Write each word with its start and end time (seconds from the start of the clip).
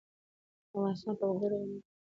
افغانستان 0.71 1.13
په 1.19 1.25
وګړي 1.29 1.57
غني 1.61 1.67
دی. 1.71 1.79